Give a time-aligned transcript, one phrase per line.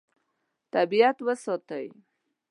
[0.73, 1.87] طبیعت وساتئ.